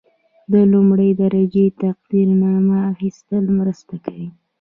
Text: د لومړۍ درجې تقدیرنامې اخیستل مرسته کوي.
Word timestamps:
د 0.51 0.53
لومړۍ 0.71 1.11
درجې 1.23 1.65
تقدیرنامې 1.83 2.79
اخیستل 2.91 3.43
مرسته 3.59 3.95
کوي. 4.05 4.27